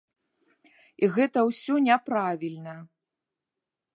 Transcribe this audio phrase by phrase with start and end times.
[1.07, 2.75] І гэта ўсё няправільна.